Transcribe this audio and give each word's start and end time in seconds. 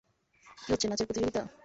কি 0.57 0.69
হচ্ছে, 0.73 0.87
নাচের 0.87 1.07
প্রতিযোগিতা? 1.07 1.41